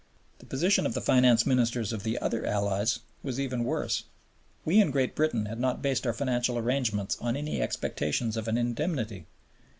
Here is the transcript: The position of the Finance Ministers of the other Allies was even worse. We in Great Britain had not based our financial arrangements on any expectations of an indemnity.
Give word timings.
The 0.39 0.47
position 0.47 0.87
of 0.87 0.95
the 0.95 0.99
Finance 0.99 1.45
Ministers 1.45 1.93
of 1.93 2.01
the 2.01 2.17
other 2.17 2.43
Allies 2.43 3.01
was 3.21 3.39
even 3.39 3.63
worse. 3.63 4.05
We 4.65 4.81
in 4.81 4.89
Great 4.89 5.13
Britain 5.13 5.45
had 5.45 5.59
not 5.59 5.83
based 5.83 6.07
our 6.07 6.11
financial 6.13 6.57
arrangements 6.57 7.17
on 7.21 7.35
any 7.37 7.61
expectations 7.61 8.35
of 8.35 8.47
an 8.47 8.57
indemnity. 8.57 9.27